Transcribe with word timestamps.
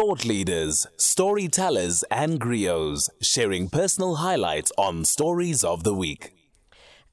thought 0.00 0.24
leaders, 0.24 0.86
storytellers, 0.96 2.02
and 2.10 2.40
griots 2.40 3.10
sharing 3.20 3.68
personal 3.68 4.14
highlights 4.14 4.72
on 4.78 5.04
Stories 5.04 5.62
of 5.62 5.84
the 5.84 5.92
Week. 5.92 6.39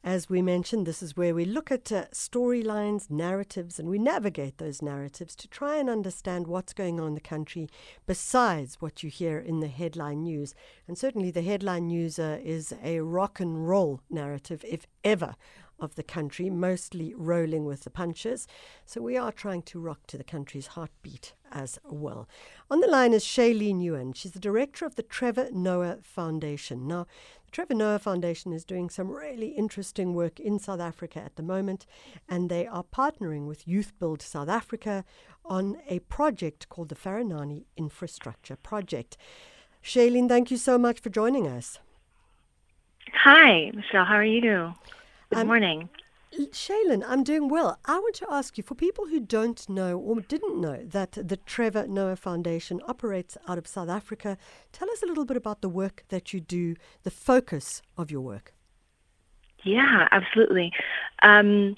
As 0.07 0.29
we 0.29 0.41
mentioned, 0.41 0.86
this 0.86 1.04
is 1.04 1.17
where 1.17 1.36
we 1.36 1.43
look 1.43 1.70
at 1.70 1.91
uh, 1.91 2.05
storylines, 2.13 3.11
narratives, 3.11 3.77
and 3.77 3.89
we 3.89 3.99
navigate 3.99 4.57
those 4.57 4.81
narratives 4.81 5.36
to 5.36 5.49
try 5.49 5.75
and 5.75 5.89
understand 5.89 6.47
what's 6.47 6.71
going 6.71 6.97
on 6.97 7.07
in 7.07 7.13
the 7.13 7.20
country 7.20 7.68
besides 8.05 8.78
what 8.79 9.04
you 9.04 9.09
hear 9.09 9.38
in 9.38 9.59
the 9.59 9.68
headline 9.68 10.23
news. 10.23 10.55
And 10.88 10.97
certainly 10.97 11.29
the 11.29 11.41
headline 11.41 11.88
news 11.88 12.20
uh, 12.20 12.39
is 12.41 12.73
a 12.82 13.01
rock 13.01 13.41
and 13.41 13.68
roll 13.68 14.00
narrative, 14.09 14.64
if 14.65 14.88
ever, 15.04 15.36
of 15.78 15.96
the 15.96 16.04
country, 16.04 16.50
mostly 16.50 17.14
rolling 17.14 17.65
with 17.65 17.83
the 17.83 17.89
punches. 17.89 18.47
So 18.86 19.01
we 19.01 19.18
are 19.18 19.32
trying 19.32 19.64
to 19.64 19.79
rock 19.79 20.07
to 20.07 20.18
the 20.18 20.24
country's 20.24 20.68
heartbeat 20.68 21.33
as 21.51 21.79
well. 21.83 22.28
On 22.69 22.79
the 22.79 22.87
line 22.87 23.14
is 23.14 23.24
Shalane 23.24 23.83
Yaen. 23.83 24.15
She's 24.15 24.32
the 24.32 24.39
director 24.39 24.86
of 24.86 24.96
the 24.96 25.04
Trevor 25.04 25.50
Noah 25.51 26.00
Foundation. 26.01 26.87
Now, 26.87 27.07
the 27.47 27.51
Trevor 27.51 27.74
Noah 27.75 28.00
Foundation 28.00 28.51
is 28.51 28.65
doing 28.65 28.89
some 28.89 29.10
really 29.10 29.47
interesting 29.47 30.14
work 30.14 30.39
in 30.39 30.60
South 30.60 30.82
Africa 30.82 31.19
at 31.19 31.37
the 31.37 31.43
moment, 31.43 31.86
and 32.28 32.50
they 32.50 32.67
are 32.67 32.83
partnering 32.83 33.47
with 33.47 33.67
Youth 33.67 33.94
Build 34.00 34.22
South 34.22 34.50
Africa 34.50 35.06
on 35.45 35.78
a 35.88 36.00
project 36.00 36.67
called 36.67 36.89
the 36.89 36.95
Faranani 36.95 37.66
Infrastructure 37.78 38.58
Project. 38.58 39.16
Shalane, 39.81 40.28
thank 40.28 40.52
you 40.52 40.58
so 40.58 40.78
much 40.78 41.00
for 41.00 41.09
joining 41.09 41.47
us. 41.47 41.80
Hi, 43.14 43.72
Michelle. 43.73 44.03
How 44.03 44.16
are 44.16 44.23
you? 44.25 44.42
Doing? 44.42 44.75
Good 45.30 45.39
um, 45.39 45.48
morning. 45.48 45.89
Shalane, 46.38 47.03
I'm 47.08 47.23
doing 47.23 47.50
well. 47.50 47.80
I 47.86 47.97
want 47.97 48.14
to 48.16 48.27
ask 48.30 48.58
you 48.58 48.64
for 48.64 48.75
people 48.75 49.08
who 49.08 49.19
don't 49.19 49.67
know 49.67 49.97
or 49.97 50.22
didn't 50.22 50.61
know 50.61 50.83
that 50.83 51.14
the 51.14 51.38
Trevor 51.38 51.88
Noah 51.88 52.16
Foundation 52.16 52.80
operates 52.88 53.38
out 53.47 53.58
of 53.58 53.66
South 53.66 53.89
Africa, 53.89 54.38
tell 54.72 54.89
us 54.92 55.02
a 55.02 55.08
little 55.08 55.25
bit 55.25 55.36
about 55.36 55.61
the 55.61 55.69
work 55.69 56.03
that 56.09 56.33
you 56.33 56.39
do, 56.39 56.75
the 57.02 57.09
focus 57.09 57.81
of 57.97 58.12
your 58.12 58.22
work. 58.22 58.53
Yeah, 59.64 60.08
absolutely. 60.12 60.72
Um, 61.23 61.75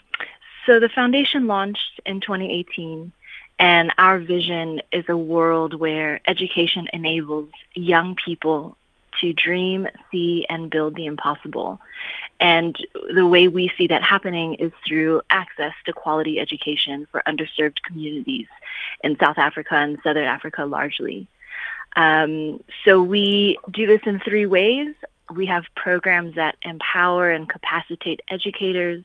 so 0.66 0.80
the 0.80 0.90
foundation 0.90 1.48
launched 1.48 2.02
in 2.06 2.20
2018, 2.20 3.14
and 3.60 3.94
our 3.98 4.20
vision 4.20 4.82
is 4.92 5.06
a 5.08 5.18
world 5.18 5.74
where 5.74 6.20
education 6.28 6.88
enables 6.92 7.50
young 7.76 8.16
people 8.16 8.78
to 9.22 9.34
dream, 9.34 9.88
see, 10.12 10.46
and 10.50 10.70
build 10.70 10.96
the 10.96 11.06
impossible. 11.06 11.80
And 12.40 12.76
the 13.14 13.26
way 13.26 13.48
we 13.48 13.72
see 13.78 13.88
that 13.88 14.04
happening 14.04 14.56
is 14.56 14.72
through 14.88 15.22
access 15.30 15.74
to 15.86 15.94
quality 15.94 16.40
education 16.40 17.08
for 17.12 17.22
underserved 17.28 17.82
communities 17.84 18.48
in 19.04 19.18
South 19.20 19.38
Africa 19.38 19.76
and 19.76 20.00
Southern 20.04 20.26
Africa 20.26 20.66
largely. 20.66 21.28
Um, 21.96 22.64
so 22.86 23.02
we 23.02 23.58
do 23.72 23.88
this 23.88 24.02
in 24.06 24.20
three 24.20 24.46
ways. 24.46 24.94
We 25.34 25.46
have 25.48 25.66
programs 25.76 26.36
that 26.36 26.56
empower 26.62 27.30
and 27.30 27.48
capacitate 27.48 28.22
educators 28.30 29.04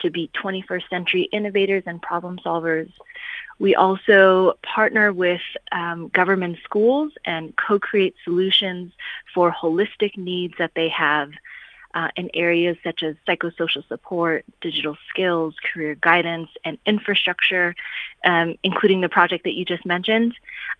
to 0.00 0.10
be 0.10 0.30
21st 0.42 0.88
century 0.90 1.22
innovators 1.32 1.84
and 1.86 2.00
problem 2.02 2.38
solvers. 2.44 2.92
We 3.58 3.74
also 3.74 4.54
partner 4.62 5.12
with 5.12 5.40
um, 5.72 6.08
government 6.08 6.58
schools 6.64 7.12
and 7.24 7.54
co 7.56 7.78
create 7.78 8.14
solutions 8.24 8.92
for 9.32 9.52
holistic 9.52 10.16
needs 10.16 10.54
that 10.58 10.72
they 10.74 10.88
have 10.88 11.30
uh, 11.94 12.08
in 12.16 12.28
areas 12.34 12.76
such 12.82 13.02
as 13.02 13.14
psychosocial 13.26 13.86
support, 13.86 14.44
digital 14.60 14.96
skills, 15.08 15.54
career 15.72 15.94
guidance, 15.94 16.50
and 16.64 16.78
infrastructure, 16.84 17.74
um, 18.24 18.56
including 18.62 19.00
the 19.00 19.08
project 19.08 19.44
that 19.44 19.54
you 19.54 19.64
just 19.64 19.86
mentioned. 19.86 20.34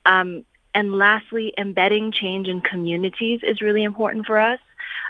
Um, 0.05 0.45
and 0.75 0.99
lastly, 0.99 1.55
embedding 1.57 2.11
change 2.11 2.49
in 2.49 2.61
communities 2.61 3.41
is 3.45 3.61
really 3.61 3.85
important 3.85 4.27
for 4.27 4.39
us. 4.39 4.59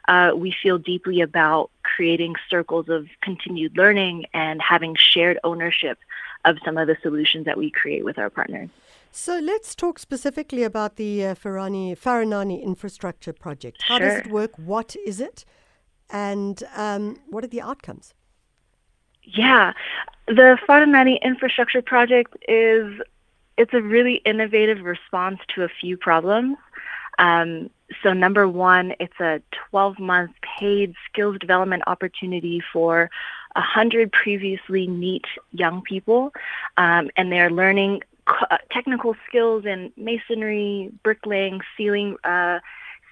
Uh, 0.06 0.32
we 0.36 0.54
feel 0.62 0.76
deeply 0.76 1.22
about 1.22 1.70
creating 1.82 2.34
circles 2.50 2.90
of 2.90 3.06
continued 3.22 3.74
learning 3.76 4.26
and 4.34 4.60
having 4.60 4.94
shared 4.94 5.38
ownership 5.42 5.98
of 6.44 6.58
some 6.64 6.76
of 6.76 6.86
the 6.86 6.96
solutions 7.02 7.44
that 7.46 7.56
we 7.56 7.70
create 7.70 8.04
with 8.04 8.18
our 8.18 8.30
partners. 8.30 8.70
So 9.10 9.38
let's 9.38 9.74
talk 9.74 9.98
specifically 9.98 10.64
about 10.64 10.96
the 10.96 11.24
uh, 11.24 11.34
Farani, 11.34 11.96
Faranani 11.96 12.62
infrastructure 12.62 13.32
project. 13.32 13.82
How 13.82 13.98
sure. 13.98 14.08
does 14.08 14.18
it 14.20 14.30
work? 14.30 14.58
What 14.58 14.96
is 15.06 15.20
it? 15.20 15.44
and 16.10 16.62
um, 16.76 17.18
what 17.30 17.44
are 17.44 17.48
the 17.48 17.60
outcomes? 17.60 18.14
Yeah, 19.22 19.72
the 20.26 20.58
Faranani 20.68 21.20
infrastructure 21.22 21.82
project 21.82 22.36
is 22.48 23.00
it's 23.56 23.72
a 23.72 23.80
really 23.80 24.16
innovative 24.26 24.82
response 24.82 25.40
to 25.54 25.62
a 25.62 25.68
few 25.68 25.96
problems. 25.96 26.56
Um, 27.18 27.70
so 28.02 28.12
number 28.12 28.48
one, 28.48 28.94
it's 28.98 29.18
a 29.20 29.40
12-month 29.72 30.32
paid 30.58 30.94
skills 31.08 31.38
development 31.38 31.84
opportunity 31.86 32.62
for 32.72 33.10
100 33.54 34.12
previously 34.12 34.86
NEET 34.86 35.24
young 35.52 35.82
people, 35.82 36.32
um, 36.76 37.10
and 37.16 37.30
they're 37.30 37.50
learning 37.50 38.02
uh, 38.26 38.58
technical 38.70 39.14
skills 39.28 39.64
in 39.64 39.92
masonry, 39.96 40.90
bricklaying, 41.02 41.60
ceiling, 41.76 42.16
uh, 42.24 42.58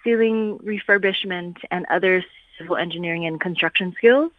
ceiling 0.02 0.58
refurbishment, 0.58 1.56
and 1.70 1.86
other 1.90 2.24
civil 2.58 2.76
engineering 2.76 3.26
and 3.26 3.40
construction 3.40 3.94
skills. 3.96 4.32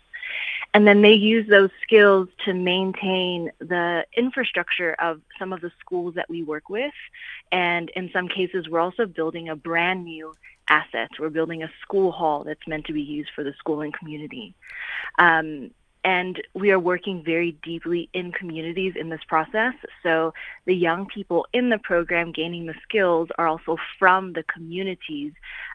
And 0.74 0.88
then 0.88 1.04
they 1.04 1.14
use 1.14 1.48
those 1.48 1.70
skills 1.84 2.28
to 2.46 2.54
maintain 2.54 3.52
the 3.60 4.06
infrastructure 4.18 4.96
of 5.00 5.22
some 5.38 5.54
of 5.54 5.62
the 5.62 5.72
schools 5.80 6.16
that 6.16 6.30
we 6.30 6.42
work 6.42 6.70
with. 6.70 6.94
And 7.52 7.90
in 7.92 8.10
some 8.12 8.28
cases, 8.28 8.68
we're 8.68 8.80
also 8.80 9.06
building 9.06 9.50
a 9.50 9.56
brand 9.56 10.04
new 10.04 10.34
asset. 10.68 11.12
We're 11.20 11.30
building 11.30 11.62
a 11.62 11.72
school 11.82 12.12
hall 12.12 12.44
that's 12.44 12.68
meant 12.68 12.86
to 12.86 12.94
be 12.94 13.02
used 13.02 13.30
for 13.36 13.44
the 13.44 13.54
school 13.54 13.82
and 13.82 13.94
community. 13.94 14.56
Um, 15.20 15.72
and 16.04 16.42
we 16.54 16.72
are 16.72 16.80
working 16.80 17.24
very 17.24 17.52
deeply 17.64 18.10
in 18.14 18.32
communities 18.32 18.94
in 19.00 19.10
this 19.10 19.24
process. 19.28 19.74
So 20.02 20.34
the 20.66 20.76
young 20.76 21.06
people 21.06 21.48
in 21.54 21.70
the 21.70 21.78
program 21.78 22.32
gaining 22.32 22.66
the 22.66 22.76
skills 22.84 23.30
are 23.38 23.48
also 23.48 23.78
from 23.98 24.34
the 24.34 24.44
communities 24.44 25.32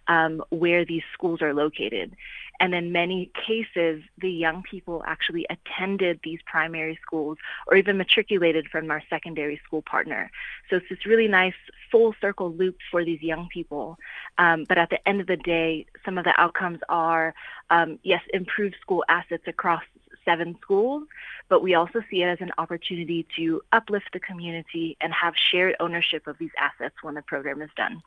um, 0.06 0.42
where 0.50 0.84
these 0.84 1.02
schools 1.14 1.40
are 1.40 1.54
located. 1.54 2.14
And 2.60 2.74
in 2.74 2.90
many 2.90 3.30
cases, 3.46 4.02
the 4.20 4.30
young 4.30 4.62
people 4.62 5.04
actually 5.06 5.46
attended 5.48 6.20
these 6.24 6.40
primary 6.44 6.98
schools 7.00 7.38
or 7.68 7.76
even 7.76 7.96
matriculated 7.96 8.68
from 8.68 8.90
our 8.90 9.02
secondary 9.08 9.60
school 9.64 9.82
partner. 9.82 10.30
So 10.68 10.76
it's 10.76 10.88
this 10.88 11.06
really 11.06 11.28
nice 11.28 11.54
full 11.90 12.14
circle 12.20 12.52
loop 12.52 12.76
for 12.90 13.04
these 13.04 13.22
young 13.22 13.48
people. 13.48 13.96
Um, 14.38 14.64
but 14.68 14.76
at 14.76 14.90
the 14.90 15.08
end 15.08 15.20
of 15.20 15.28
the 15.28 15.36
day, 15.36 15.86
some 16.04 16.18
of 16.18 16.24
the 16.24 16.38
outcomes 16.38 16.80
are 16.88 17.32
um, 17.70 17.98
yes, 18.02 18.22
improved 18.34 18.76
school 18.80 19.04
assets 19.08 19.44
across 19.46 19.82
seven 20.28 20.56
schools, 20.60 21.04
but 21.48 21.62
we 21.62 21.74
also 21.74 22.02
see 22.10 22.22
it 22.22 22.26
as 22.26 22.40
an 22.40 22.52
opportunity 22.58 23.26
to 23.36 23.62
uplift 23.72 24.10
the 24.12 24.20
community 24.20 24.96
and 25.00 25.12
have 25.12 25.34
shared 25.50 25.74
ownership 25.80 26.26
of 26.26 26.36
these 26.38 26.50
assets 26.60 26.96
when 27.02 27.14
the 27.14 27.22
program 27.22 27.62
is 27.62 27.70
done. 27.76 28.02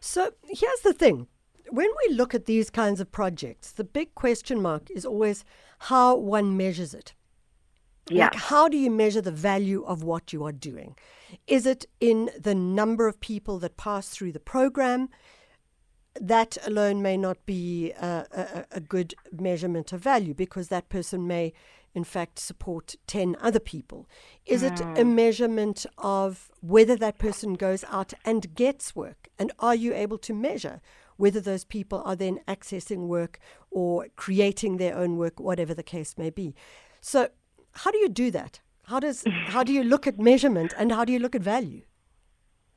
So 0.00 0.32
here's 0.48 0.80
the 0.80 0.92
thing. 0.92 1.26
When 1.70 1.88
we 2.06 2.14
look 2.14 2.34
at 2.34 2.44
these 2.44 2.68
kinds 2.68 3.00
of 3.00 3.10
projects, 3.10 3.72
the 3.72 3.84
big 3.84 4.14
question 4.14 4.60
mark 4.60 4.90
is 4.90 5.06
always 5.06 5.44
how 5.78 6.16
one 6.16 6.56
measures 6.56 6.92
it. 6.92 7.14
Yeah. 8.10 8.24
Like, 8.24 8.34
how 8.34 8.68
do 8.68 8.76
you 8.76 8.90
measure 8.90 9.22
the 9.22 9.30
value 9.30 9.82
of 9.84 10.02
what 10.02 10.32
you 10.34 10.44
are 10.44 10.52
doing? 10.52 10.94
Is 11.46 11.64
it 11.64 11.86
in 12.00 12.30
the 12.38 12.54
number 12.54 13.08
of 13.08 13.18
people 13.18 13.58
that 13.60 13.78
pass 13.78 14.10
through 14.10 14.32
the 14.32 14.40
program? 14.40 15.08
That 16.20 16.56
alone 16.66 17.02
may 17.02 17.16
not 17.16 17.44
be 17.46 17.92
a, 17.92 18.26
a, 18.30 18.76
a, 18.76 18.80
good 18.80 19.14
measurement 19.32 19.92
of 19.92 20.00
value 20.00 20.34
because 20.34 20.68
that 20.68 20.88
person 20.88 21.26
may, 21.26 21.52
in 21.94 22.04
fact, 22.04 22.38
support 22.38 22.94
10 23.06 23.36
other 23.40 23.58
people. 23.58 24.08
Is 24.46 24.62
mm. 24.62 24.72
it 24.72 24.80
a 24.80 25.04
hmm. 25.04 25.14
measurement 25.14 25.86
of 25.98 26.50
whether 26.60 26.96
that 26.96 27.18
person 27.18 27.54
goes 27.54 27.84
out 27.90 28.12
and 28.24 28.54
gets 28.54 28.94
work? 28.94 29.28
And 29.38 29.52
are 29.58 29.74
you 29.74 29.92
able 29.92 30.18
to 30.18 30.32
measure 30.32 30.80
whether 31.16 31.40
those 31.40 31.64
people 31.64 32.02
are 32.04 32.16
then 32.16 32.40
accessing 32.46 33.06
work 33.06 33.38
or 33.70 34.06
creating 34.16 34.76
their 34.76 34.96
own 34.96 35.16
work, 35.16 35.40
whatever 35.40 35.74
the 35.74 35.82
case 35.82 36.16
may 36.16 36.30
be? 36.30 36.54
So, 37.00 37.28
how 37.72 37.90
do 37.90 37.98
you 37.98 38.08
do 38.08 38.30
that? 38.30 38.60
How, 38.84 39.00
does, 39.00 39.24
how 39.46 39.64
do 39.64 39.72
you 39.72 39.82
look 39.82 40.06
at 40.06 40.18
measurement 40.18 40.74
and 40.78 40.92
how 40.92 41.04
do 41.04 41.12
you 41.12 41.18
look 41.18 41.34
at 41.34 41.42
value? 41.42 41.82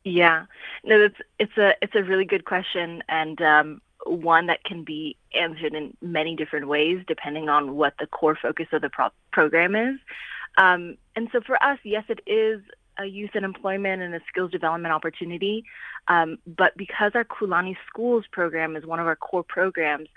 Yeah, 0.08 0.46
no, 0.86 1.02
it's 1.02 1.18
it's 1.38 1.58
a 1.58 1.74
it's 1.82 1.96
a 1.96 2.02
really 2.04 2.24
good 2.24 2.46
question 2.46 3.04
and 3.10 3.42
um, 3.42 3.82
one 4.06 4.46
that 4.46 4.64
can 4.64 4.86
be 4.86 5.18
answered 5.34 5.74
in 5.74 5.98
many 6.02 6.34
different 6.34 6.70
ways 6.70 7.04
depending 7.08 7.50
on 7.50 7.76
what 7.76 7.94
the 8.00 8.08
core 8.08 8.38
focus 8.42 8.68
of 8.72 8.82
the 8.82 8.90
pro- 8.90 9.10
program 9.34 9.76
is. 9.76 10.00
Um, 10.58 10.98
and 11.18 11.28
so 11.34 11.42
for 11.42 11.62
us, 11.62 11.78
yes, 11.84 12.06
it 12.08 12.22
is 12.26 12.62
a 12.98 13.06
youth 13.06 13.32
and 13.34 13.44
employment 13.44 14.02
and 14.02 14.16
a 14.16 14.22
skills 14.30 14.50
development 14.50 14.94
opportunity. 14.94 15.66
Um, 16.08 16.38
but 16.48 16.78
because 16.78 17.12
our 17.14 17.26
Kulani 17.26 17.76
Schools 17.90 18.24
program 18.32 18.78
is 18.78 18.86
one 18.86 19.02
of 19.02 19.08
our 19.08 19.18
core 19.18 19.44
programs, 19.44 20.08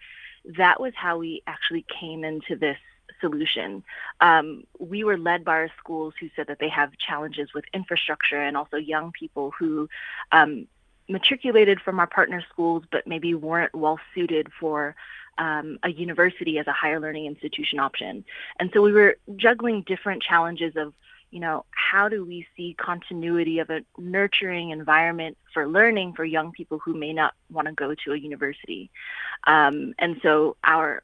that 0.57 0.81
was 0.81 0.93
how 0.95 1.19
we 1.19 1.43
actually 1.49 1.85
came 2.01 2.23
into 2.23 2.55
this 2.55 2.79
solution. 3.21 3.83
Um, 4.21 4.65
we 4.79 5.05
were 5.05 5.19
led 5.19 5.45
by 5.45 5.53
our 5.53 5.71
schools 5.79 6.15
who 6.21 6.29
said 6.37 6.47
that 6.49 6.59
they 6.59 6.69
have 6.69 6.93
challenges 6.99 7.53
with 7.55 7.65
infrastructure 7.73 8.41
and 8.41 8.57
also 8.57 8.77
young 8.77 9.13
people 9.13 9.53
who 9.59 9.89
um, 10.33 10.67
matriculated 11.09 11.81
from 11.81 11.99
our 11.99 12.07
partner 12.07 12.43
schools 12.53 12.85
but 12.91 13.07
maybe 13.07 13.35
weren't 13.35 13.75
well 13.75 13.99
suited 14.15 14.49
for 14.59 14.95
um, 15.39 15.79
a 15.83 15.91
university 15.91 16.59
as 16.59 16.67
a 16.67 16.73
higher 16.73 17.01
learning 17.01 17.27
institution 17.27 17.79
option. 17.79 18.25
And 18.59 18.71
so 18.73 18.83
we 18.83 18.93
were 18.93 19.17
juggling 19.37 19.83
different 19.83 20.23
challenges 20.23 20.77
of 20.77 20.93
you 21.31 21.39
know, 21.39 21.65
how 21.71 22.09
do 22.09 22.25
we 22.25 22.47
see 22.57 22.75
continuity 22.79 23.61
of 23.61 23.71
a 23.71 23.83
nurturing 23.99 24.71
environment 24.71 25.39
for 25.55 25.69
learning 25.69 26.13
for 26.15 26.25
young 26.25 26.51
people 26.51 26.79
who 26.79 26.93
may 26.93 27.13
not 27.13 27.35
want 27.51 27.69
to 27.69 27.73
go 27.73 27.95
to 27.95 28.13
a 28.13 28.17
university? 28.17 28.91
Um, 29.47 29.95
and 29.99 30.19
so 30.23 30.57
our 30.65 31.03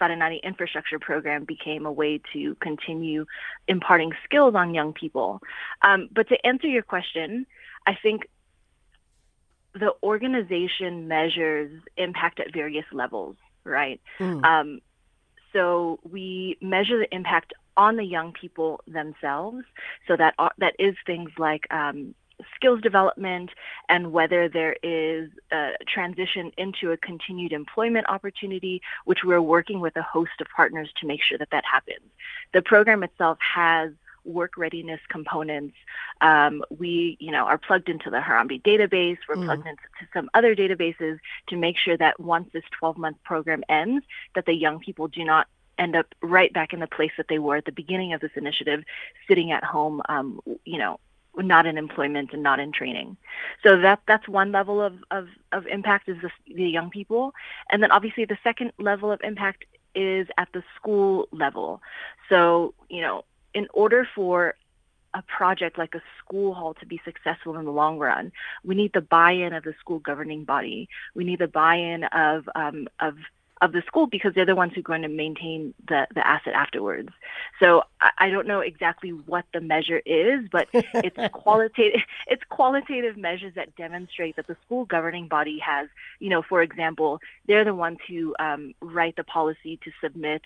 Faranani 0.00 0.42
infrastructure 0.42 0.98
program 0.98 1.44
became 1.44 1.86
a 1.86 1.92
way 1.92 2.20
to 2.32 2.54
continue 2.56 3.26
imparting 3.66 4.12
skills 4.24 4.54
on 4.54 4.74
young 4.74 4.92
people. 4.92 5.40
Um, 5.82 6.08
but 6.12 6.28
to 6.28 6.46
answer 6.46 6.66
your 6.66 6.82
question, 6.82 7.46
I 7.86 7.96
think 8.00 8.28
the 9.74 9.92
organization 10.02 11.08
measures 11.08 11.70
impact 11.96 12.40
at 12.40 12.52
various 12.52 12.86
levels, 12.92 13.36
right? 13.64 14.00
Mm. 14.18 14.44
Um, 14.44 14.80
so 15.52 16.00
we 16.02 16.58
measure 16.60 16.98
the 16.98 17.14
impact 17.14 17.52
on 17.76 17.96
the 17.96 18.04
young 18.04 18.32
people 18.32 18.80
themselves. 18.86 19.64
So 20.06 20.16
that 20.16 20.34
are, 20.38 20.52
that 20.58 20.74
is 20.78 20.96
things 21.06 21.30
like 21.38 21.72
um, 21.72 22.14
skills 22.54 22.80
development 22.80 23.50
and 23.88 24.12
whether 24.12 24.48
there 24.48 24.76
is 24.82 25.30
a 25.52 25.72
transition 25.86 26.52
into 26.56 26.92
a 26.92 26.96
continued 26.96 27.52
employment 27.52 28.06
opportunity, 28.08 28.80
which 29.04 29.24
we're 29.24 29.42
working 29.42 29.80
with 29.80 29.96
a 29.96 30.02
host 30.02 30.32
of 30.40 30.46
partners 30.54 30.90
to 31.00 31.06
make 31.06 31.22
sure 31.22 31.38
that 31.38 31.50
that 31.50 31.64
happens. 31.64 32.04
The 32.52 32.62
program 32.62 33.02
itself 33.02 33.38
has 33.40 33.92
work 34.24 34.56
readiness 34.56 35.00
components. 35.08 35.74
Um, 36.20 36.62
we, 36.70 37.16
you 37.18 37.32
know, 37.32 37.44
are 37.44 37.58
plugged 37.58 37.88
into 37.88 38.10
the 38.10 38.18
Harambee 38.18 38.62
database. 38.62 39.18
We're 39.28 39.36
mm. 39.36 39.46
plugged 39.46 39.66
into 39.66 39.82
some 40.12 40.28
other 40.34 40.54
databases 40.54 41.18
to 41.48 41.56
make 41.56 41.76
sure 41.78 41.96
that 41.96 42.20
once 42.20 42.48
this 42.52 42.64
12-month 42.80 43.16
program 43.24 43.64
ends, 43.68 44.04
that 44.34 44.46
the 44.46 44.52
young 44.52 44.80
people 44.80 45.08
do 45.08 45.24
not 45.24 45.46
end 45.78 45.96
up 45.96 46.06
right 46.22 46.52
back 46.52 46.72
in 46.72 46.80
the 46.80 46.86
place 46.86 47.12
that 47.16 47.26
they 47.28 47.38
were 47.38 47.56
at 47.56 47.64
the 47.64 47.72
beginning 47.72 48.12
of 48.12 48.20
this 48.20 48.32
initiative, 48.36 48.82
sitting 49.28 49.52
at 49.52 49.64
home, 49.64 50.02
um, 50.08 50.40
you 50.64 50.78
know, 50.78 50.98
not 51.46 51.66
in 51.66 51.78
employment 51.78 52.30
and 52.32 52.42
not 52.42 52.60
in 52.60 52.72
training. 52.72 53.16
So 53.62 53.80
that 53.80 54.00
that's 54.06 54.28
one 54.28 54.52
level 54.52 54.82
of, 54.82 54.94
of, 55.10 55.28
of 55.52 55.66
impact 55.66 56.08
is 56.08 56.16
the, 56.22 56.30
the 56.52 56.68
young 56.68 56.90
people. 56.90 57.32
And 57.70 57.82
then 57.82 57.90
obviously 57.90 58.24
the 58.24 58.38
second 58.42 58.72
level 58.78 59.12
of 59.12 59.20
impact 59.22 59.64
is 59.94 60.26
at 60.36 60.48
the 60.52 60.62
school 60.76 61.28
level. 61.32 61.80
So, 62.28 62.74
you 62.88 63.00
know, 63.00 63.24
in 63.54 63.68
order 63.72 64.06
for 64.14 64.54
a 65.14 65.22
project 65.22 65.78
like 65.78 65.94
a 65.94 66.02
school 66.18 66.54
hall 66.54 66.74
to 66.74 66.86
be 66.86 67.00
successful 67.04 67.56
in 67.56 67.64
the 67.64 67.72
long 67.72 67.98
run, 67.98 68.30
we 68.64 68.74
need 68.74 68.92
the 68.92 69.00
buy-in 69.00 69.52
of 69.54 69.64
the 69.64 69.74
school 69.80 69.98
governing 69.98 70.44
body. 70.44 70.88
We 71.14 71.24
need 71.24 71.38
the 71.38 71.48
buy-in 71.48 72.04
of 72.04 72.48
um, 72.54 72.88
of 73.00 73.14
of 73.60 73.72
the 73.72 73.82
school 73.86 74.06
because 74.06 74.34
they're 74.34 74.46
the 74.46 74.54
ones 74.54 74.72
who 74.74 74.80
are 74.80 74.82
going 74.82 75.02
to 75.02 75.08
maintain 75.08 75.74
the, 75.88 76.06
the 76.14 76.26
asset 76.26 76.54
afterwards. 76.54 77.10
So 77.60 77.82
I, 78.00 78.10
I 78.18 78.30
don't 78.30 78.46
know 78.46 78.60
exactly 78.60 79.10
what 79.10 79.44
the 79.52 79.60
measure 79.60 80.00
is, 80.04 80.48
but 80.50 80.68
it's 80.72 81.16
qualitative 81.32 82.00
it's 82.26 82.42
qualitative 82.48 83.16
measures 83.16 83.54
that 83.54 83.74
demonstrate 83.76 84.36
that 84.36 84.46
the 84.46 84.56
school 84.64 84.84
governing 84.84 85.28
body 85.28 85.58
has, 85.58 85.88
you 86.18 86.28
know, 86.28 86.42
for 86.42 86.62
example, 86.62 87.20
they're 87.46 87.64
the 87.64 87.74
ones 87.74 87.98
who 88.08 88.34
um, 88.38 88.74
write 88.80 89.16
the 89.16 89.24
policy 89.24 89.78
to 89.84 89.90
submit 90.02 90.42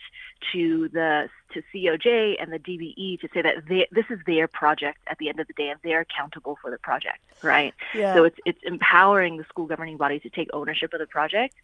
to 0.52 0.88
the 0.88 1.28
to 1.52 1.62
COJ 1.74 2.36
and 2.40 2.52
the 2.52 2.58
DBE 2.58 3.20
to 3.20 3.28
say 3.32 3.42
that 3.42 3.66
they, 3.68 3.86
this 3.90 4.06
is 4.10 4.18
their 4.26 4.48
project 4.48 4.98
at 5.06 5.18
the 5.18 5.28
end 5.28 5.40
of 5.40 5.46
the 5.46 5.52
day 5.54 5.68
and 5.68 5.78
they're 5.82 6.00
accountable 6.00 6.58
for 6.60 6.70
the 6.70 6.78
project, 6.78 7.18
right? 7.42 7.74
Yeah. 7.94 8.14
So 8.14 8.24
it's 8.24 8.38
it's 8.44 8.60
empowering 8.64 9.36
the 9.36 9.44
school 9.44 9.66
governing 9.66 9.96
body 9.96 10.18
to 10.20 10.30
take 10.30 10.48
ownership 10.52 10.92
of 10.92 11.00
the 11.00 11.06
project. 11.06 11.54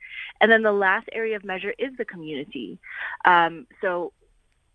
And 0.41 0.51
then 0.51 0.63
the 0.63 0.73
last 0.73 1.09
area 1.13 1.37
of 1.37 1.45
measure 1.45 1.75
is 1.79 1.97
the 1.97 2.05
community. 2.05 2.79
Um, 3.25 3.67
so 3.81 4.13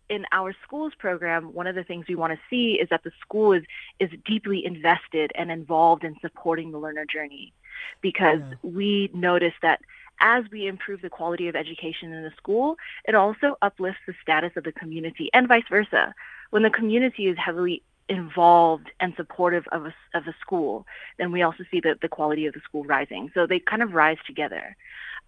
in 0.10 0.26
our 0.32 0.54
schools 0.64 0.94
program, 0.98 1.54
one 1.54 1.68
of 1.68 1.76
the 1.76 1.84
things 1.84 2.06
we 2.08 2.16
want 2.16 2.34
to 2.34 2.40
see 2.50 2.74
is 2.82 2.90
that 2.90 3.04
the 3.04 3.12
school 3.22 3.54
is 3.54 3.64
is 4.00 4.10
deeply 4.26 4.66
invested 4.66 5.32
and 5.36 5.52
involved 5.52 6.04
in 6.04 6.16
supporting 6.22 6.72
the 6.72 6.78
learner 6.78 7.06
journey 7.06 7.54
because 8.02 8.40
yeah. 8.40 8.56
we 8.62 9.10
notice 9.14 9.54
that 9.62 9.82
as 10.20 10.44
we 10.52 10.68
improve 10.68 11.02
the 11.02 11.10
quality 11.10 11.48
of 11.48 11.56
education 11.56 12.14
in 12.14 12.24
the 12.24 12.32
school, 12.38 12.78
it 13.06 13.16
also 13.16 13.58
uplifts 13.62 14.02
the 14.08 14.14
status 14.22 14.52
of 14.56 14.64
the 14.64 14.72
community 14.72 15.30
and 15.34 15.48
vice 15.48 15.64
versa. 15.70 16.14
When 16.52 16.64
the 16.64 16.70
community 16.70 17.28
is 17.28 17.38
heavily 17.38 17.84
involved 18.10 18.92
and 19.00 19.14
supportive 19.16 19.66
of 19.72 19.86
a, 19.86 19.94
of 20.14 20.28
a 20.28 20.36
school, 20.42 20.86
then 21.18 21.32
we 21.32 21.42
also 21.42 21.64
see 21.72 21.80
the, 21.80 21.98
the 22.02 22.10
quality 22.10 22.46
of 22.46 22.54
the 22.54 22.62
school 22.62 22.84
rising. 22.84 23.32
So 23.34 23.48
they 23.48 23.60
kind 23.60 23.82
of 23.82 23.94
rise 23.94 24.18
together. 24.26 24.76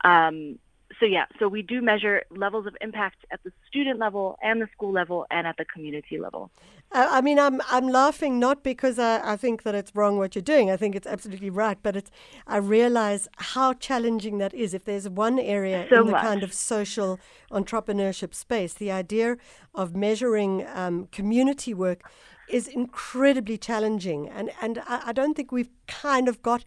Um, 0.03 0.59
so 0.99 1.05
yeah, 1.05 1.25
so 1.39 1.47
we 1.47 1.61
do 1.61 1.81
measure 1.81 2.23
levels 2.29 2.65
of 2.67 2.75
impact 2.81 3.25
at 3.31 3.43
the 3.43 3.51
student 3.67 3.99
level 3.99 4.37
and 4.41 4.61
the 4.61 4.67
school 4.73 4.91
level 4.91 5.25
and 5.31 5.47
at 5.47 5.57
the 5.57 5.65
community 5.65 6.17
level. 6.17 6.51
Uh, 6.91 7.07
I 7.09 7.21
mean, 7.21 7.39
I'm 7.39 7.61
I'm 7.69 7.87
laughing 7.87 8.39
not 8.39 8.63
because 8.63 8.99
I, 8.99 9.33
I 9.33 9.35
think 9.35 9.63
that 9.63 9.75
it's 9.75 9.95
wrong 9.95 10.17
what 10.17 10.35
you're 10.35 10.41
doing. 10.41 10.69
I 10.69 10.77
think 10.77 10.95
it's 10.95 11.07
absolutely 11.07 11.49
right, 11.49 11.77
but 11.81 11.95
it's 11.95 12.11
I 12.47 12.57
realize 12.57 13.27
how 13.37 13.73
challenging 13.73 14.37
that 14.37 14.53
is. 14.53 14.73
If 14.73 14.85
there's 14.85 15.09
one 15.09 15.39
area 15.39 15.87
so 15.89 16.01
in 16.01 16.05
the 16.07 16.11
much. 16.13 16.21
kind 16.21 16.43
of 16.43 16.53
social 16.53 17.19
entrepreneurship 17.51 18.33
space, 18.33 18.73
the 18.73 18.91
idea 18.91 19.37
of 19.73 19.95
measuring 19.95 20.65
um, 20.73 21.07
community 21.11 21.73
work 21.73 22.09
is 22.47 22.67
incredibly 22.67 23.57
challenging, 23.57 24.29
and 24.29 24.51
and 24.61 24.81
I, 24.87 25.07
I 25.07 25.11
don't 25.13 25.33
think 25.33 25.51
we've 25.51 25.71
kind 25.87 26.29
of 26.29 26.41
got 26.41 26.63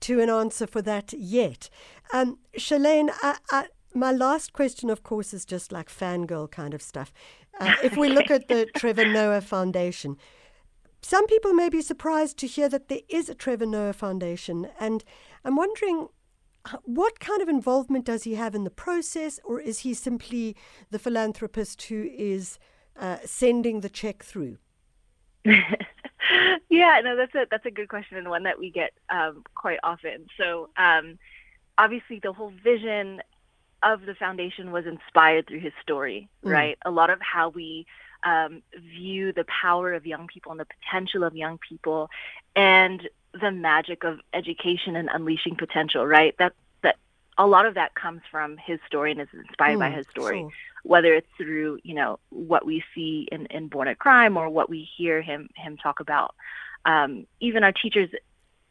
to 0.00 0.20
an 0.20 0.30
answer 0.30 0.66
for 0.66 0.82
that 0.82 1.12
yet. 1.12 1.68
Um, 2.12 2.38
Shalane, 2.56 3.10
I, 3.22 3.38
I, 3.50 3.66
my 3.94 4.12
last 4.12 4.52
question, 4.52 4.90
of 4.90 5.02
course, 5.02 5.34
is 5.34 5.44
just 5.44 5.72
like 5.72 5.88
fangirl 5.88 6.50
kind 6.50 6.74
of 6.74 6.82
stuff. 6.82 7.12
Uh, 7.58 7.74
if 7.82 7.96
we 7.96 8.08
look 8.08 8.30
at 8.30 8.48
the 8.48 8.66
Trevor 8.76 9.06
Noah 9.06 9.40
Foundation, 9.40 10.16
some 11.02 11.26
people 11.26 11.52
may 11.52 11.68
be 11.68 11.82
surprised 11.82 12.38
to 12.38 12.46
hear 12.46 12.68
that 12.68 12.88
there 12.88 13.00
is 13.08 13.28
a 13.28 13.34
Trevor 13.34 13.66
Noah 13.66 13.92
Foundation, 13.92 14.68
and 14.78 15.02
I'm 15.44 15.56
wondering 15.56 16.08
what 16.84 17.20
kind 17.20 17.40
of 17.40 17.48
involvement 17.48 18.04
does 18.04 18.24
he 18.24 18.34
have 18.34 18.54
in 18.54 18.64
the 18.64 18.70
process, 18.70 19.40
or 19.44 19.60
is 19.60 19.80
he 19.80 19.94
simply 19.94 20.56
the 20.90 20.98
philanthropist 20.98 21.82
who 21.84 22.08
is 22.12 22.58
uh, 22.98 23.18
sending 23.24 23.80
the 23.80 23.88
check 23.88 24.22
through? 24.22 24.58
yeah, 26.70 27.00
no, 27.02 27.16
that's 27.16 27.34
a 27.34 27.46
that's 27.50 27.66
a 27.66 27.70
good 27.70 27.88
question 27.88 28.16
and 28.16 28.30
one 28.30 28.44
that 28.44 28.58
we 28.58 28.70
get 28.70 28.92
um, 29.10 29.42
quite 29.56 29.80
often. 29.82 30.26
So 30.38 30.70
um, 30.76 31.18
obviously, 31.76 32.20
the 32.22 32.32
whole 32.32 32.52
vision 32.62 33.20
of 33.82 34.02
the 34.02 34.14
foundation 34.14 34.70
was 34.70 34.86
inspired 34.86 35.48
through 35.48 35.60
his 35.60 35.72
story, 35.82 36.28
mm. 36.44 36.52
right? 36.52 36.78
A 36.84 36.90
lot 36.90 37.10
of 37.10 37.18
how 37.20 37.48
we 37.48 37.86
um, 38.22 38.62
view 38.96 39.32
the 39.32 39.44
power 39.44 39.94
of 39.94 40.06
young 40.06 40.28
people 40.28 40.52
and 40.52 40.60
the 40.60 40.66
potential 40.66 41.24
of 41.24 41.34
young 41.34 41.58
people, 41.58 42.08
and 42.54 43.08
the 43.38 43.50
magic 43.50 44.04
of 44.04 44.20
education 44.32 44.94
and 44.94 45.10
unleashing 45.12 45.56
potential, 45.56 46.06
right? 46.06 46.36
That 46.38 46.52
that 46.82 46.98
a 47.36 47.48
lot 47.48 47.66
of 47.66 47.74
that 47.74 47.96
comes 47.96 48.20
from 48.30 48.56
his 48.58 48.78
story 48.86 49.10
and 49.10 49.20
is 49.20 49.28
inspired 49.32 49.76
mm, 49.76 49.80
by 49.80 49.90
his 49.90 50.06
story. 50.12 50.38
Sure 50.38 50.50
whether 50.82 51.12
it's 51.12 51.28
through 51.36 51.78
you 51.82 51.94
know 51.94 52.18
what 52.30 52.64
we 52.64 52.82
see 52.94 53.28
in, 53.30 53.46
in 53.46 53.68
Born 53.68 53.88
a 53.88 53.94
Crime 53.94 54.36
or 54.36 54.48
what 54.48 54.70
we 54.70 54.88
hear 54.96 55.22
him 55.22 55.48
him 55.54 55.76
talk 55.76 56.00
about. 56.00 56.34
Um, 56.84 57.26
even 57.40 57.64
our 57.64 57.72
teachers, 57.72 58.10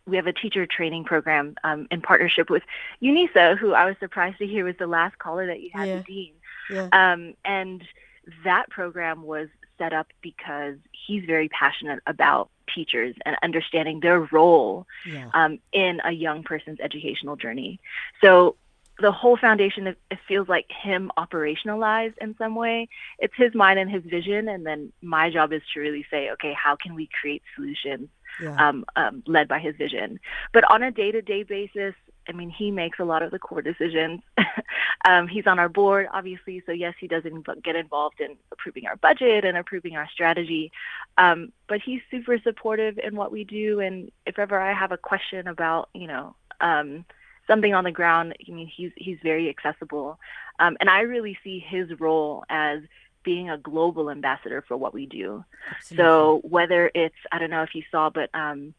we 0.05 0.17
have 0.17 0.27
a 0.27 0.33
teacher 0.33 0.65
training 0.65 1.03
program 1.05 1.55
um, 1.63 1.87
in 1.91 2.01
partnership 2.01 2.49
with 2.49 2.63
UNISA, 3.01 3.57
who 3.57 3.73
I 3.73 3.85
was 3.85 3.95
surprised 3.99 4.39
to 4.39 4.47
hear 4.47 4.65
was 4.65 4.75
the 4.77 4.87
last 4.87 5.17
caller 5.17 5.47
that 5.47 5.61
you 5.61 5.69
had, 5.73 5.87
yeah. 5.87 5.97
the 5.97 6.03
dean. 6.03 6.33
Yeah. 6.69 6.89
Um, 6.91 7.33
and 7.45 7.83
that 8.43 8.69
program 8.69 9.23
was 9.23 9.49
set 9.77 9.93
up 9.93 10.07
because 10.21 10.75
he's 10.91 11.25
very 11.25 11.49
passionate 11.49 11.99
about 12.05 12.49
teachers 12.73 13.15
and 13.25 13.35
understanding 13.41 13.99
their 13.99 14.19
role 14.19 14.85
yeah. 15.05 15.29
um, 15.33 15.59
in 15.71 16.01
a 16.03 16.11
young 16.11 16.43
person's 16.43 16.79
educational 16.79 17.35
journey. 17.35 17.79
So 18.21 18.55
the 19.01 19.11
whole 19.11 19.37
foundation 19.37 19.87
it, 19.87 19.97
it 20.11 20.19
feels 20.27 20.47
like 20.47 20.65
him 20.69 21.11
operationalized 21.17 22.17
in 22.19 22.35
some 22.37 22.55
way. 22.55 22.87
It's 23.19 23.33
his 23.35 23.53
mind 23.55 23.79
and 23.79 23.89
his 23.89 24.03
vision 24.03 24.47
and 24.49 24.65
then 24.65 24.91
my 25.01 25.29
job 25.29 25.53
is 25.53 25.61
to 25.73 25.79
really 25.79 26.05
say 26.09 26.31
okay 26.31 26.53
how 26.53 26.75
can 26.75 26.95
we 26.95 27.09
create 27.19 27.43
solutions 27.55 28.09
yeah. 28.41 28.55
um, 28.67 28.85
um, 28.95 29.23
led 29.25 29.47
by 29.47 29.59
his 29.59 29.75
vision? 29.75 30.19
But 30.53 30.69
on 30.69 30.83
a 30.83 30.91
day-to-day 30.91 31.43
basis 31.43 31.95
i 32.27 32.31
mean 32.31 32.49
he 32.49 32.69
makes 32.69 32.99
a 32.99 33.05
lot 33.05 33.23
of 33.23 33.31
the 33.31 33.39
core 33.39 33.61
decisions. 33.61 34.21
Um, 35.07 35.29
he's 35.29 35.47
on 35.47 35.59
our 35.59 35.69
board 35.69 36.07
obviously 36.11 36.61
so 36.65 36.73
yes 36.73 36.93
he 36.99 37.07
does 37.07 37.23
not 37.25 37.63
get 37.63 37.77
involved 37.77 38.19
in 38.19 38.35
approving 38.51 38.85
our 38.85 38.97
budget 38.97 39.45
and 39.45 39.57
approving 39.57 39.95
our 39.95 40.09
strategy. 40.09 40.73
Um, 41.17 41.53
but 41.69 41.79
he's 41.81 42.01
super 42.11 42.37
supportive 42.37 42.99
in 42.99 43.15
what 43.15 43.31
we 43.31 43.45
do 43.45 43.79
and 43.79 44.11
if 44.25 44.37
ever 44.37 44.59
i 44.59 44.73
have 44.73 44.91
a 44.91 44.97
question 44.97 45.47
about 45.47 45.89
you 45.93 46.05
know 46.05 46.35
um, 46.59 47.05
something 47.49 47.73
on 47.73 47.83
the 47.83 47.91
ground. 47.91 48.35
I 48.47 48.51
mean, 48.51 48.71
he's 48.73 48.91
he's 48.95 49.17
very 49.21 49.49
accessible, 49.49 50.19
um, 50.59 50.77
and 50.79 50.89
I 50.89 51.01
really 51.01 51.37
see 51.43 51.59
his 51.59 51.99
role 51.99 52.45
as 52.49 52.79
being 53.23 53.49
a 53.49 53.57
global 53.57 54.09
ambassador 54.09 54.63
for 54.67 54.77
what 54.77 54.93
we 54.93 55.05
do. 55.05 55.43
Absolutely. 55.75 56.03
So 56.03 56.41
whether 56.43 56.89
it's 56.95 57.15
I 57.31 57.39
don't 57.39 57.49
know 57.49 57.63
if 57.63 57.75
you 57.75 57.83
saw, 57.91 58.09
but 58.09 58.29
um, 58.33 58.73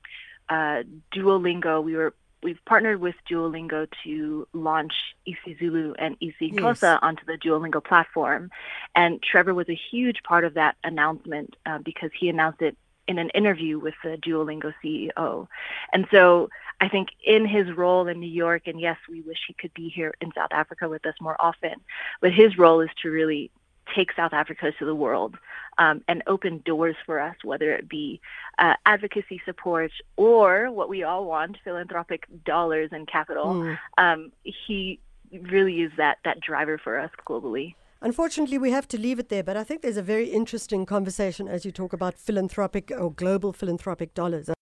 uh, 0.49 0.83
Duolingo, 1.15 1.83
we 1.83 1.95
were 1.95 2.15
we've 2.43 2.65
partnered 2.65 3.01
with 3.01 3.15
Duolingo 3.31 3.87
to 4.05 4.49
launch 4.55 4.95
isiZulu 5.29 5.95
and 5.99 6.19
isiXhosa 6.21 6.83
Yes. 6.83 6.99
onto 7.03 7.25
the 7.27 7.35
Duolingo 7.37 7.85
platform, 7.85 8.51
and 8.95 9.23
Trevor 9.23 9.55
was 9.55 9.69
a 9.69 9.79
huge 9.91 10.23
part 10.23 10.45
of 10.45 10.55
that 10.55 10.77
announcement 10.85 11.55
uh, 11.67 11.79
because 11.79 12.11
he 12.19 12.29
announced 12.29 12.63
it 12.63 12.77
in 13.07 13.19
an 13.19 13.31
interview 13.31 13.79
with 13.79 13.95
the 14.03 14.17
Duolingo 14.17 14.73
CEO, 14.83 15.49
and 15.93 16.07
so. 16.11 16.49
I 16.81 16.89
think 16.89 17.09
in 17.25 17.47
his 17.47 17.71
role 17.77 18.07
in 18.07 18.21
New 18.21 18.31
York, 18.31 18.63
and 18.67 18.81
yes, 18.81 18.97
we 19.09 19.21
wish 19.21 19.39
he 19.47 19.55
could 19.55 19.75
be 19.75 19.89
here 19.89 20.15
in 20.21 20.33
South 20.35 20.53
Africa 20.53 20.89
with 20.89 21.05
us 21.07 21.15
more 21.21 21.37
often, 21.39 21.75
but 22.21 22.33
his 22.33 22.57
role 22.57 22.81
is 22.81 22.89
to 23.03 23.11
really 23.11 23.51
take 23.95 24.13
South 24.13 24.33
Africa 24.33 24.73
to 24.79 24.85
the 24.85 24.95
world 24.95 25.37
um, 25.79 26.03
and 26.09 26.23
open 26.27 26.63
doors 26.65 26.97
for 27.05 27.21
us, 27.21 27.37
whether 27.43 27.73
it 27.73 27.89
be 27.89 28.21
uh, 28.59 28.75
advocacy 28.87 29.41
support 29.45 29.91
or 30.17 30.71
what 30.71 30.89
we 30.89 31.03
all 31.03 31.25
want, 31.25 31.57
philanthropic 31.65 32.27
dollars 32.45 32.91
and 32.93 33.09
capital. 33.09 33.47
Mm. 33.47 33.79
Um, 33.99 34.33
he 34.43 35.01
really 35.33 35.83
is 35.83 35.93
that 35.97 36.19
that 36.25 36.41
driver 36.41 36.79
for 36.79 36.99
us 36.99 37.11
globally. 37.27 37.75
Unfortunately, 38.03 38.57
we 38.57 38.71
have 38.71 38.89
to 38.89 38.99
leave 38.99 39.19
it 39.19 39.29
there, 39.29 39.43
but 39.43 39.57
I 39.57 39.65
think 39.65 39.83
there's 39.83 39.99
a 39.99 40.03
very 40.03 40.29
interesting 40.29 40.87
conversation 40.87 41.49
as 41.49 41.67
you 41.67 41.73
talk 41.73 41.93
about 41.93 42.15
philanthropic 42.15 42.91
or 42.97 43.13
global 43.13 43.53
philanthropic 43.53 44.15
dollars. 44.15 44.51